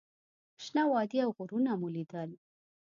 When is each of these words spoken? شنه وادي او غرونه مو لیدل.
شنه 0.63 0.83
وادي 0.91 1.17
او 1.25 1.29
غرونه 1.37 1.71
مو 1.79 1.87
لیدل. 1.95 2.29